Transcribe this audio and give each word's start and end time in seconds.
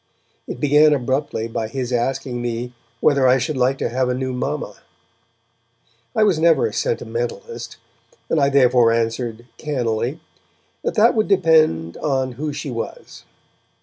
It 0.47 0.59
began 0.59 0.93
abruptly 0.93 1.47
by 1.47 1.67
his 1.67 1.93
asking 1.93 2.41
me 2.41 2.73
whether 3.01 3.27
I 3.27 3.37
should 3.37 3.55
like 3.55 3.77
to 3.77 3.89
have 3.89 4.09
a 4.09 4.15
new 4.15 4.33
mamma. 4.33 4.77
I 6.15 6.23
was 6.23 6.39
never 6.39 6.65
a 6.65 6.73
sentimentalist, 6.73 7.77
and 8.27 8.39
I 8.41 8.49
therefore 8.49 8.91
answered, 8.91 9.45
cannily, 9.59 10.19
that 10.83 10.95
that 10.95 11.13
would 11.13 11.27
depend 11.27 11.97
on 11.97 12.31
who 12.31 12.51
she 12.51 12.71
was. 12.71 13.25